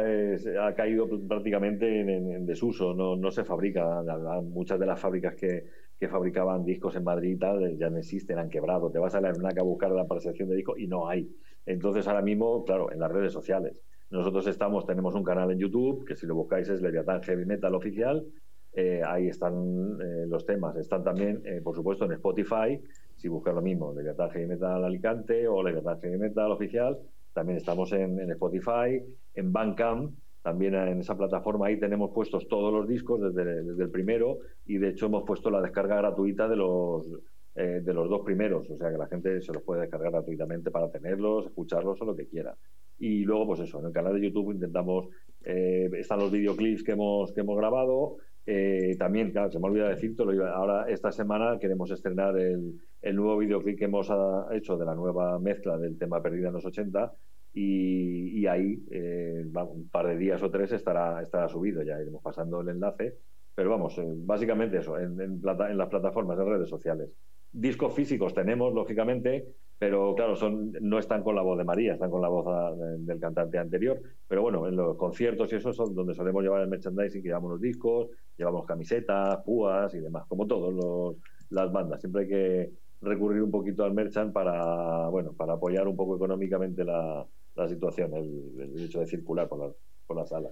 [0.59, 4.01] ha caído prácticamente en, desuso, no, se fabrica.
[4.41, 5.69] Muchas de las fábricas que,
[6.09, 8.89] fabricaban discos en Madrid y tal ya no existen, han quebrado.
[8.89, 11.29] Te vas a la ERNAC a buscar la percepción de discos y no hay.
[11.67, 13.79] Entonces, ahora mismo, claro, en las redes sociales.
[14.09, 17.75] Nosotros estamos, tenemos un canal en YouTube, que si lo buscáis es Leviatán Heavy Metal
[17.75, 18.25] Oficial.
[18.73, 20.75] Eh, ahí están eh, los temas.
[20.77, 22.81] Están también, por supuesto, en Spotify
[23.23, 26.99] si buscas lo mismo, Leviatán Heavy Metal Alicante o Leviatán Heavy Metal Oficial,
[27.31, 29.01] también estamos en, Spotify,
[29.33, 34.39] en Bandcamp, también en esa plataforma ahí tenemos puestos todos los discos desde, el primero
[34.65, 37.07] y de hecho hemos puesto la descarga gratuita de los
[37.55, 40.69] eh, de los dos primeros, o sea que la gente se los puede descargar gratuitamente
[40.69, 42.53] para tenerlos, escucharlos o lo que quiera.
[42.99, 45.07] Y luego, pues eso, en el canal de YouTube intentamos,
[45.45, 48.17] eh, están los videoclips que hemos, que hemos grabado.
[48.45, 53.37] Eh, también, claro, se me olvida decirte, ahora esta semana queremos estrenar el, el nuevo
[53.37, 57.13] videoclip que hemos ah, hecho de la nueva mezcla del tema Perdida en los 80
[57.53, 62.61] y, ahí eh, un par de días o tres estará, estará subido, ya iremos pasando
[62.61, 63.17] el enlace.
[63.53, 67.11] Pero vamos, básicamente eso, en, en, en las plataformas, en redes sociales.
[67.51, 69.45] Discos físicos tenemos, lógicamente,
[69.77, 72.73] pero claro, son, no están con la voz de María, están con la voz ah,
[72.75, 74.01] del cantante anterior.
[74.27, 77.51] Pero bueno, en los conciertos y eso son donde solemos llevar el merchandising, que llevamos
[77.51, 81.15] los discos, llevamos camisetas, púas y demás, como todas
[81.49, 81.99] las bandas.
[81.99, 86.83] Siempre hay que recurrir un poquito al merchant para, bueno, para apoyar un poco económicamente
[86.83, 87.27] la,
[87.67, 89.73] situación, el, hecho de circular por la,
[90.07, 90.49] por la sala.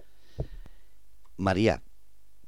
[1.37, 1.81] María,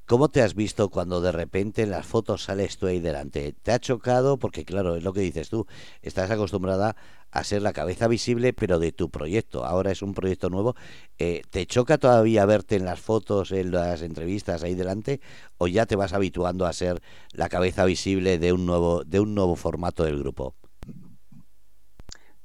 [0.06, 3.54] ¿Cómo te has visto cuando de repente en las fotos sales tú ahí delante?
[3.54, 4.38] ¿Te ha chocado?
[4.38, 5.66] Porque claro, es lo que dices tú,
[6.02, 6.98] estás acostumbrada
[7.32, 9.63] a ser la cabeza visible, pero de tu proyecto.
[9.63, 10.76] Ahora es un proyecto nuevo.
[11.20, 15.22] Eh, ¿Te choca todavía verte en las fotos, en las entrevistas ahí delante?
[15.58, 19.34] ¿O ya te vas habituando a ser la cabeza visible de un nuevo, de un
[19.34, 20.54] nuevo formato del grupo?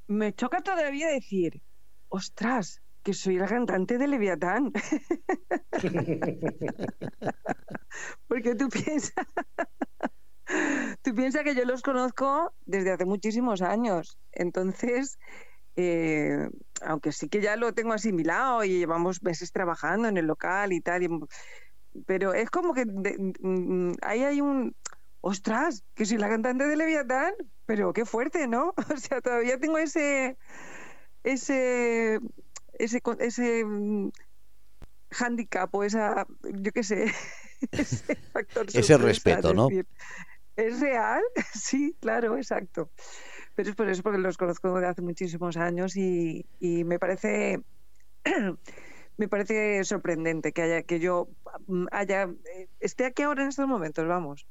[0.07, 1.61] Me choca todavía decir,
[2.07, 4.71] ostras, que soy la cantante de Leviatán.
[8.27, 9.25] Porque tú piensas,
[11.01, 14.17] tú piensas que yo los conozco desde hace muchísimos años.
[14.31, 15.17] Entonces,
[15.75, 16.49] eh,
[16.81, 20.81] aunque sí que ya lo tengo asimilado y llevamos meses trabajando en el local y
[20.81, 21.07] tal,
[22.05, 24.75] pero es como que mm, ahí hay un,
[25.21, 27.33] ostras, que soy la cantante de Leviatán,
[27.65, 28.73] pero qué fuerte, ¿no?
[28.93, 30.37] O sea, todavía tengo ese,
[31.23, 32.19] ese
[32.79, 34.09] ese, ese mm,
[35.11, 37.13] handicap o esa, yo qué sé,
[37.71, 38.65] ese factor.
[38.73, 39.69] ese respeto, ¿no?
[40.55, 41.21] ¿Es real?
[41.53, 42.91] Sí, claro, exacto.
[43.55, 47.61] Pero es por eso, porque los conozco de hace muchísimos años y, y me parece
[49.17, 51.27] me parece sorprendente que haya que yo
[51.67, 54.47] mm, haya eh, esté aquí ahora en estos momentos, vamos.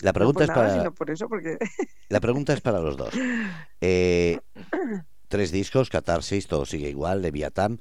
[0.00, 1.58] La pregunta es para por eso, porque...
[2.08, 3.14] la pregunta es para los dos.
[3.80, 4.40] Eh,
[5.34, 7.80] tres discos, Catarsis, todo sigue igual, Leviatán.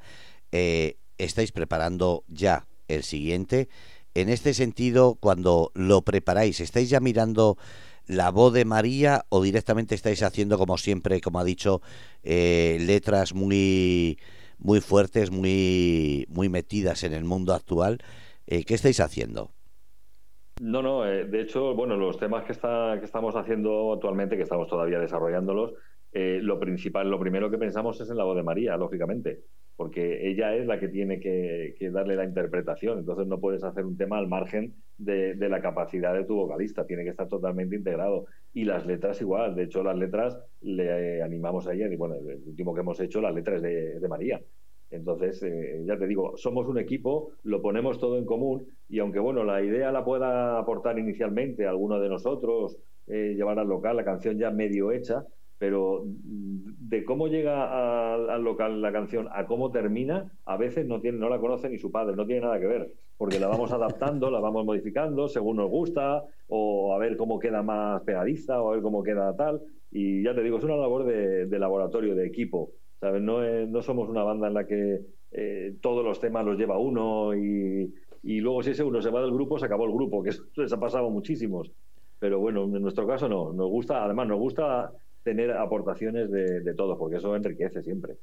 [0.52, 3.70] Eh, estáis preparando ya el siguiente.
[4.16, 7.60] En este sentido, cuando lo preparáis, ¿estáis ya mirando
[8.08, 11.84] la voz de María o directamente estáis haciendo, como siempre, como ha dicho,
[12.24, 14.18] eh, letras muy,
[14.58, 18.00] muy fuertes, muy, muy metidas en el mundo actual?
[18.48, 19.52] Eh, ¿Qué estáis haciendo?
[20.60, 24.68] No, no, de hecho, bueno, los temas que, está, que estamos haciendo actualmente, que estamos
[24.68, 25.74] todavía desarrollándolos,
[26.14, 29.42] eh, lo principal, lo primero que pensamos es en la voz de María, lógicamente,
[29.76, 33.98] porque ella es la que tiene que, darle la interpretación, entonces no puedes hacer un
[33.98, 38.28] tema al margen de, la capacidad de tu vocalista, tiene que estar totalmente integrado.
[38.54, 42.44] Y las letras igual, de hecho las letras le animamos a ella, y bueno, el
[42.46, 44.40] último que hemos hecho, las letras de, de María.
[44.94, 49.18] Entonces, eh, ya te digo, somos un equipo, lo ponemos todo en común y aunque,
[49.18, 54.06] bueno, la idea la pueda aportar inicialmente alguno de nosotros, eh, llevar al local la
[54.06, 55.26] canción ya medio hecha,
[55.64, 61.20] pero de cómo llega al, local la canción a cómo termina, a veces no, tiene,
[61.20, 64.30] no la conoce ni su padre, no tiene nada que ver, porque la vamos adaptando,
[64.30, 68.74] la vamos modificando según nos gusta, o a ver cómo queda más pegadiza, o a
[68.74, 69.62] ver cómo queda tal.
[69.90, 72.72] Y ya te digo, es una labor de, laboratorio, de equipo.
[73.00, 73.22] ¿sabes?
[73.22, 75.00] No, no somos una banda en la que
[75.32, 77.90] eh, todos los temas los lleva uno y,
[78.22, 80.74] luego si ese uno se va del grupo, se acabó el grupo, que eso les
[80.74, 81.72] ha pasado muchísimos.
[82.20, 84.92] Pero bueno, en nuestro caso no, nos gusta, además nos gusta
[85.24, 88.18] tener aportaciones de, de todos, porque eso enriquece siempre.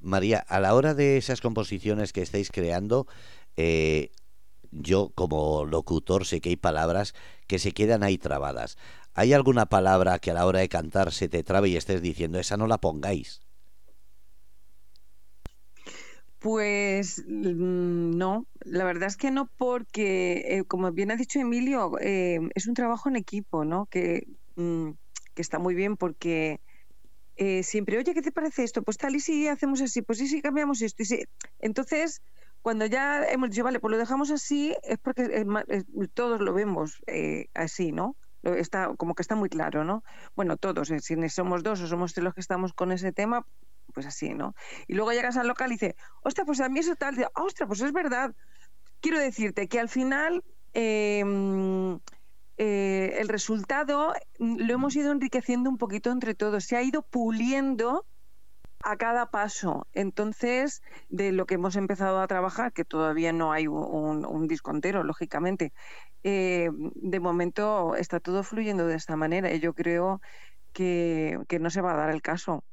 [0.00, 3.06] María, a la hora de esas composiciones que estáis creando,
[3.56, 4.10] eh,
[4.70, 7.14] yo como locutor sé que hay palabras
[7.46, 8.78] que se quedan ahí trabadas.
[9.14, 12.38] ¿Hay alguna palabra que a la hora de cantar se te trabe y estés diciendo,
[12.38, 13.42] esa no la pongáis?
[16.38, 21.98] Pues mm, no, la verdad es que no, porque, eh, como bien ha dicho Emilio,
[22.00, 23.86] eh, es un trabajo en equipo, ¿no?
[23.86, 24.90] Que mm,
[25.38, 26.60] que está muy bien porque
[27.36, 28.82] eh, siempre, oye, ¿qué te parece esto?
[28.82, 31.04] Pues tal y si hacemos así, pues sí, cambiamos esto.
[31.04, 31.22] Y.
[31.60, 32.22] Entonces,
[32.60, 35.46] cuando ya hemos dicho, vale, pues lo dejamos así, es porque
[36.12, 38.16] todos lo vemos eh, así, ¿no?
[38.42, 40.02] Está, como que está muy claro, ¿no?
[40.34, 43.46] Bueno, todos, eh, si somos dos o somos tres los que estamos con ese tema,
[43.94, 44.56] pues así, ¿no?
[44.88, 47.80] Y luego llegas al local y dice, ostras, pues a mí eso tal, ostras, pues
[47.80, 48.34] es verdad.
[49.00, 50.42] Quiero decirte que al final
[52.58, 57.02] eh, el resultado mm, lo hemos ido enriqueciendo un poquito entre todos, se ha ido
[57.02, 58.06] puliendo
[58.84, 59.86] a cada paso.
[59.92, 64.70] Entonces, de lo que hemos empezado a trabajar, que todavía no hay un, un disco
[64.70, 65.72] entero, lógicamente,
[66.24, 70.20] eh, de momento está todo fluyendo de esta manera y yo creo
[70.72, 72.64] que, no se va a dar el caso.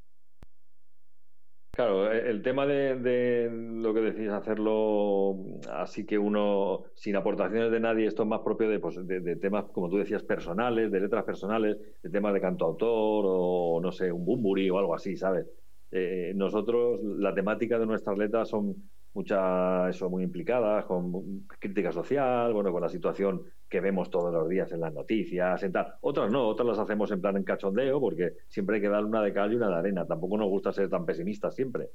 [1.76, 5.36] Claro, e, el tema de, lo que decís, hacerlo
[5.70, 9.66] así que uno, sin aportaciones de nadie, esto es más propio de, pues, de, temas,
[9.74, 14.24] como tú decías, personales, de letras personales, de temas de cantautor o, no sé, un
[14.24, 15.48] bumburi o algo así, ¿sabes?
[15.92, 22.54] Eh, nosotros, la temática de nuestras letras son muchas, eso, muy implicadas, con crítica social,
[22.54, 25.96] bueno, con la situación que vemos todos los días en las noticias, en tal.
[26.02, 29.24] Otras no, otras las hacemos en plan en cachondeo, porque siempre hay que dar una
[29.24, 30.06] de cal y una de arena.
[30.06, 31.90] Tampoco nos gusta ser tan pesimistas siempre,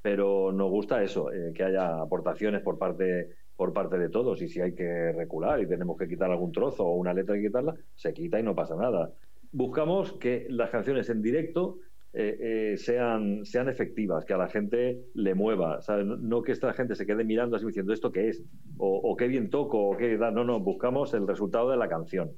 [0.00, 4.48] pero nos gusta eso, eh, que haya aportaciones por parte por parte de todos y
[4.48, 7.74] si hay que recular y tenemos que quitar algún trozo o una letra y quitarla,
[7.94, 9.12] se quita y no pasa nada.
[9.52, 11.78] Buscamos que las canciones en directo
[12.14, 16.94] eh, eh, sean, sean efectivas, que a la gente le mueva, No, que esta gente
[16.94, 18.42] se quede mirando así diciendo esto qué es,
[18.76, 20.30] o, qué bien toco, o qué da.
[20.30, 22.32] No, no, buscamos el resultado de la canción.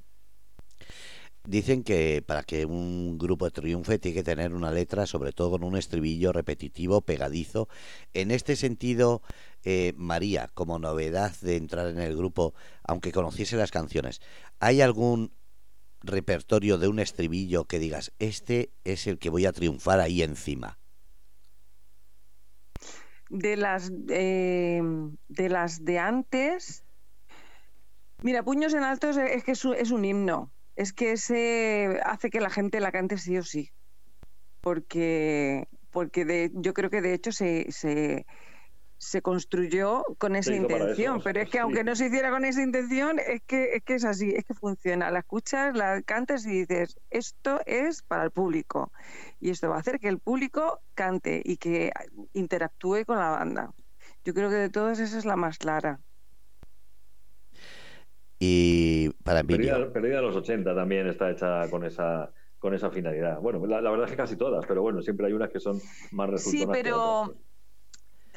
[1.46, 5.64] Dicen que para que un grupo triunfe tiene que tener una letra, sobre todo con
[5.64, 7.68] un estribillo repetitivo, pegadizo.
[8.14, 9.20] En este sentido,
[9.64, 14.22] eh, María, como novedad de entrar en el grupo, aunque conociese las canciones,
[14.58, 15.32] ¿hay algún
[16.06, 20.78] repertorio de un estribillo que digas, este es el que voy a triunfar ahí encima?
[23.30, 26.84] De las, de las de antes,
[28.22, 32.50] mira, Puños en Alto es, que es un, himno, es que ese hace que la
[32.50, 33.72] gente la cante sí o sí,
[34.60, 38.26] porque, porque de, yo creo que de hecho se, se
[39.04, 43.18] se construyó con esa intención, pero es que aunque no se hiciera con esa intención,
[43.18, 45.10] es que, es que es así, es que funciona.
[45.10, 48.92] La escuchas, la cantas y dices, esto es para el público.
[49.40, 51.92] Y esto va a hacer que el público cante y que
[52.32, 53.74] interactúe con la banda.
[54.24, 56.00] Yo creo que de todas esa es la más clara.
[58.38, 59.54] Y para mí...
[59.54, 63.38] Perdida, de los 80 también está hecha con esa con esa finalidad.
[63.40, 65.78] Bueno, la, verdad es que casi todas, pero bueno, siempre hay unas que son
[66.12, 66.74] más resultadas.
[66.74, 67.34] Sí, pero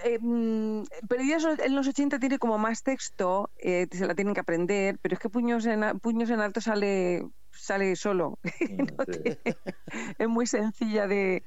[0.03, 4.41] eh, mm, Perdidas en los 80 tiene como más texto, eh, se la tienen que
[4.41, 8.39] aprender, pero es que Puños en, Puños en Alto sale, sale solo.
[10.19, 11.43] Es muy sencilla de,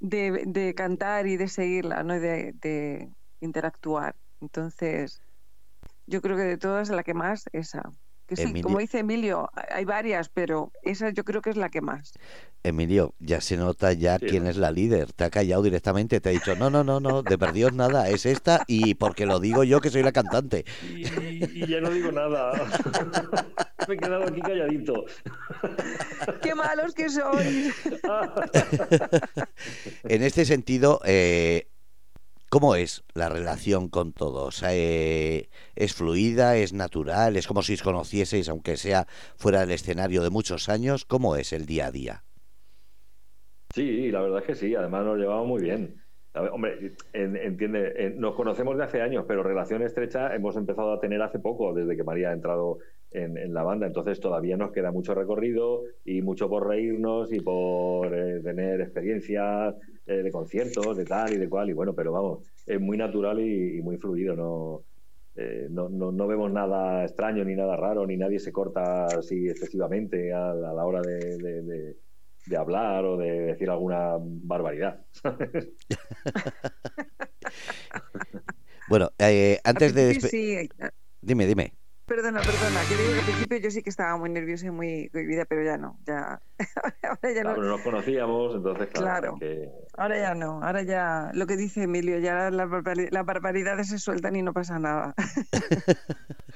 [0.00, 2.18] de, cantar y de seguirla, ¿no?
[2.18, 3.08] de, de
[3.40, 4.16] interactuar.
[4.40, 5.20] Entonces,
[6.06, 7.92] yo creo que de todas la que más, esa
[8.62, 12.12] como dice Emilio, hay varias, pero esa yo creo que es la que más.
[12.64, 15.12] Emilio, ya se nota ya quién es la líder.
[15.12, 18.24] Te ha callado directamente, te ha dicho, no, no, no, no, de perdidos nada, es
[18.24, 20.64] esta y porque lo digo yo que soy la cantante.
[20.82, 22.52] Y, ya no digo nada.
[23.88, 25.04] Me he quedado aquí calladito.
[26.40, 27.74] Qué malos que sois.
[30.04, 31.66] en este sentido, eh,
[32.52, 34.62] ¿Cómo es la relación con todos?
[34.68, 36.58] Eh, ¿Es fluida?
[36.58, 37.38] ¿Es natural?
[37.38, 41.06] ¿Es como si os conocieseis, aunque sea fuera del escenario de muchos años?
[41.06, 42.24] ¿Cómo es el día a día?
[43.74, 44.74] Sí, la verdad es que sí.
[44.74, 45.94] Además nos llevamos muy bien.
[46.34, 51.38] hombre, entiende, nos conocemos de hace años, pero relación estrecha hemos empezado a tener hace
[51.38, 52.80] poco, desde que María ha entrado
[53.12, 53.86] en, la banda.
[53.86, 59.74] Entonces todavía nos queda mucho recorrido y mucho por reírnos y por eh, tener experiencias
[59.74, 63.40] eh, de conciertos, de tal y de cual, y bueno, pero vamos, es muy natural
[63.40, 64.84] y, muy fluido,
[65.34, 69.48] eh, no, no, no, vemos nada extraño ni nada raro, ni nadie se corta así
[69.48, 71.96] excesivamente a, la hora de,
[72.46, 75.00] de, hablar o de decir alguna barbaridad.
[78.88, 80.68] bueno, eh, antes de...
[81.22, 81.72] Dime, dime.
[82.12, 85.08] Perdona, perdona, que digo que al principio yo sí que estaba muy nerviosa y muy
[85.08, 86.42] cohibida, pero ya no, ya,
[87.08, 87.56] ahora ya no.
[87.56, 89.38] nos conocíamos, entonces claro.
[89.96, 94.42] Ahora ya no, ahora ya lo que dice Emilio, ya las barbaridades se sueltan y
[94.42, 95.14] no pasa nada.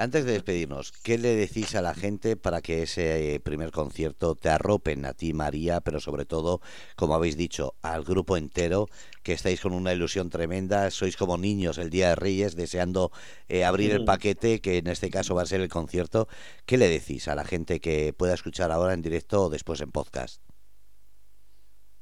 [0.00, 4.36] Antes de despedirnos, ¿qué le decís a la gente para que ese eh, primer concierto
[4.36, 6.60] te arropen a ti, María, pero sobre todo,
[6.94, 8.86] como habéis dicho, al grupo entero,
[9.24, 13.10] que estáis con una ilusión tremenda, sois como niños el Día de Reyes deseando
[13.48, 16.28] eh, abrir el paquete, que en este caso va a ser el concierto?
[16.64, 19.90] ¿Qué le decís a la gente que pueda escuchar ahora en directo o después en
[19.90, 20.40] podcast?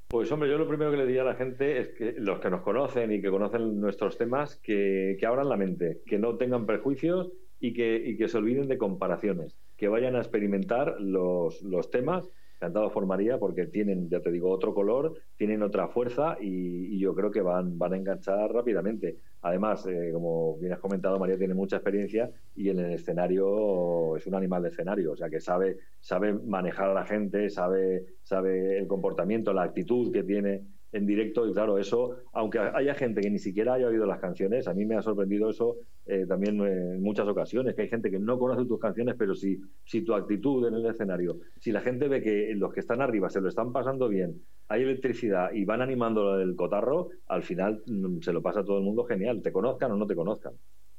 [0.08, 2.50] Pues hombre, yo lo primero que le diría a la gente es que los que
[2.50, 6.66] nos conocen y que conocen nuestros temas, que, que abran la mente, que no tengan
[6.66, 11.90] prejuicios y que, y que se olviden de comparaciones, que vayan a experimentar los, los
[11.90, 12.30] temas.
[12.58, 17.14] Cantado por María porque tienen, ya te digo, otro color, tienen otra fuerza y, yo
[17.14, 19.18] creo que van, van a enganchar rápidamente.
[19.42, 24.26] Además, eh, como bien has comentado, María tiene mucha experiencia y en el escenario es
[24.26, 28.78] un animal de escenario, o sea que sabe, sabe manejar a la gente, sabe, sabe
[28.78, 30.62] el comportamiento, la actitud que tiene
[30.92, 34.68] en directo y claro, eso, aunque haya gente que ni siquiera haya oído las canciones,
[34.68, 35.76] a mí me ha sorprendido eso
[36.06, 39.60] eh, también en muchas ocasiones, que hay gente que no conoce tus canciones, pero si,
[39.84, 43.28] si tu actitud en el escenario, si la gente ve que los que están arriba
[43.28, 48.20] se lo están pasando bien, hay electricidad y van animando el cotarro, al final mm,
[48.20, 50.54] se lo pasa a todo el mundo genial, te conozcan o no te conozcan.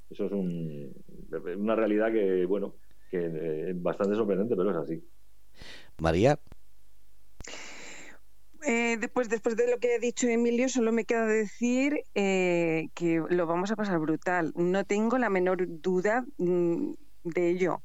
[0.10, 2.76] Eso es una realidad que, bueno,
[3.10, 5.04] que eh, es bastante sorprendente, pero es así.
[6.00, 6.38] María.
[8.70, 13.24] Eh, después, después de lo que ha dicho Emilio, solo me queda decir eh, que
[13.30, 14.51] lo vamos a pasar brutal.
[14.57, 16.91] No tengo la menor duda mm,
[17.24, 17.82] de ello.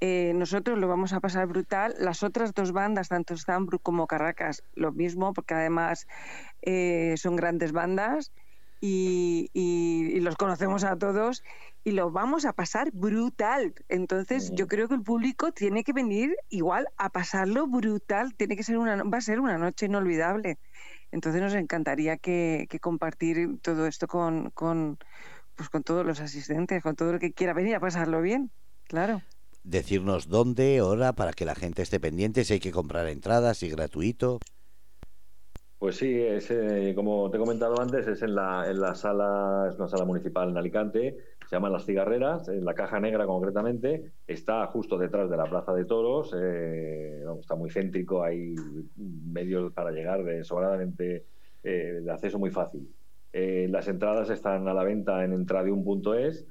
[0.00, 1.94] Eh, nosotros lo vamos a pasar brutal.
[1.98, 6.06] Las otras dos bandas, tanto Stambrook como Caracas, lo mismo, porque además
[7.16, 8.32] son grandes bandas
[8.82, 11.42] y, los conocemos a todos
[11.84, 13.74] y lo vamos a pasar brutal.
[13.88, 18.34] Entonces, yo creo que el público tiene que venir igual a pasarlo brutal.
[18.34, 20.58] Tiene que ser una, va a ser una noche inolvidable.
[21.10, 24.98] Entonces, nos encantaría que, compartir todo esto con, con,
[25.56, 28.50] pues con todos los asistentes, con todo el que quiera venir a pasarlo bien.
[28.84, 29.22] Claro.
[29.64, 33.68] Decirnos dónde, hora, para que la gente esté pendiente, si hay que comprar entradas, si
[33.68, 34.38] gratuito.
[35.78, 39.68] Pues sí, es, eh, como te he comentado antes, es en la, en la sala,
[39.68, 41.16] es una sala municipal en Alicante,
[41.52, 45.74] se llama Las Cigarreras, en la Caja Negra concretamente, está justo detrás de la Plaza
[45.74, 48.54] de Toros, eh, está muy céntrico, hay
[48.96, 51.26] medios para llegar de sobradamente
[51.62, 52.88] eh, de acceso muy fácil.
[53.34, 56.46] las entradas están a la venta en entradium.es,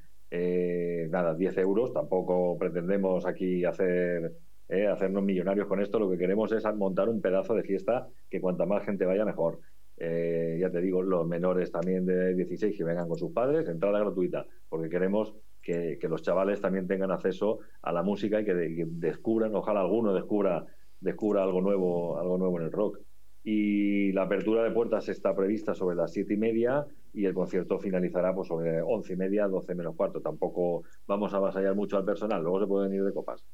[1.09, 4.35] nada, 10 euros, tampoco pretendemos aquí hacer
[4.71, 8.39] eh, hacernos millonarios con esto, lo que queremos es montar un pedazo de fiesta que
[8.39, 9.59] cuanta más gente vaya mejor.
[10.03, 13.99] Eh, ya te digo, los menores también de 16 que vengan con sus padres, entrada
[13.99, 18.55] gratuita, porque queremos que, los chavales también tengan acceso a la música y que,
[18.87, 20.65] descubran, ojalá alguno descubra,
[20.99, 22.97] descubra algo nuevo, algo nuevo en el rock.
[23.43, 26.83] Y la apertura de puertas está prevista sobre las siete y media
[27.13, 30.19] y el concierto finalizará pues, sobre once y media, doce menos cuarto.
[30.19, 33.45] Tampoco vamos a avasallar mucho al personal, luego se pueden ir de copas.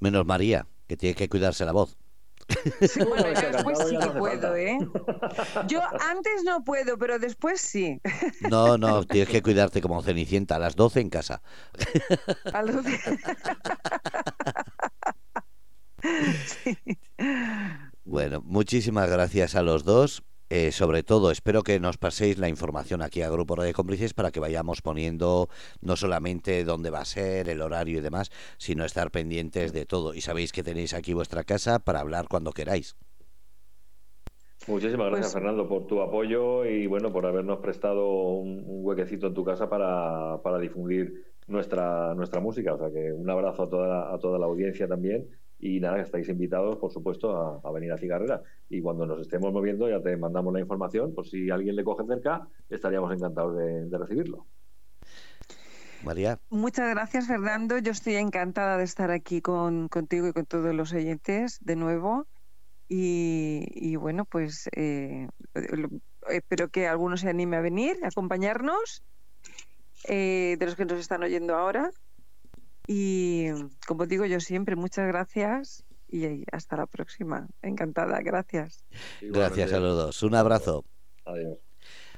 [0.00, 1.96] Menos María, que tiene que cuidarse la voz.
[3.08, 4.78] Bueno, yo después sí que puedo, ¿eh?
[5.68, 5.80] Yo
[6.10, 8.00] antes no puedo, pero después sí.
[8.50, 11.42] No, no, tienes que cuidarte como Cenicienta, a las 12 en casa.
[12.52, 13.00] A las 12.
[18.04, 20.24] Bueno, muchísimas gracias a los dos.
[20.54, 24.30] Eh, sobre todo, espero que nos paséis la información aquí a Grupo Radio Cómplices para
[24.30, 25.48] que vayamos poniendo
[25.80, 30.12] no solamente dónde va a ser, el horario y demás, sino estar pendientes de todo.
[30.12, 32.96] Y sabéis que tenéis aquí vuestra casa para hablar cuando queráis.
[34.68, 39.32] Muchísimas gracias, pues Fernando, por tu apoyo y bueno, por habernos prestado un, huequecito en
[39.32, 42.74] tu casa para, para, difundir nuestra, nuestra música.
[42.74, 45.30] O sea que un abrazo a toda, a toda la audiencia también
[45.62, 48.42] y nada, estáis invitados, por supuesto, a, venir a Cigarrera.
[48.68, 51.14] Y cuando nos estemos moviendo, ya te mandamos la información.
[51.14, 54.44] Por si alguien le coge cerca, estaríamos encantados de, recibirlo.
[56.04, 56.40] María.
[56.50, 57.78] Muchas gracias, Fernando.
[57.78, 62.26] Yo estoy encantada de estar aquí con, contigo y con todos los oyentes de nuevo.
[62.88, 65.28] Y, bueno, pues eh,
[66.28, 69.04] espero que alguno se anime a venir, a acompañarnos,
[70.08, 71.92] eh, de los que nos están oyendo ahora.
[72.86, 73.46] Y
[73.86, 77.48] como digo yo siempre, muchas gracias y hasta la próxima.
[77.62, 78.84] Encantada, gracias.
[79.20, 80.22] Gracias a los dos.
[80.22, 80.84] Un abrazo.
[81.24, 81.58] Adiós.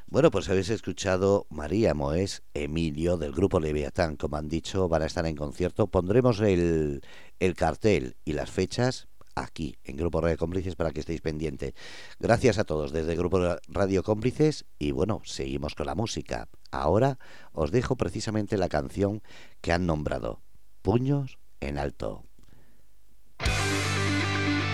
[0.06, 5.06] Bueno, pues habéis escuchado María Moés, Emilio del grupo Leviatán, como han dicho, van a
[5.06, 5.86] estar en concierto.
[5.86, 7.00] Pondremos el,
[7.40, 11.74] el cartel y las fechas aquí en Grupo Radio Cómplices para que estéis pendientes.
[12.20, 16.48] Gracias a todos desde Grupo Radio Cómplices y bueno, seguimos con la música.
[16.70, 17.18] Ahora
[17.52, 19.22] os dejo precisamente la canción
[19.60, 20.43] que han nombrado
[20.84, 22.26] puños en alto.